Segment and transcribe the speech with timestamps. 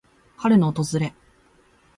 [0.37, 1.13] 春の訪れ。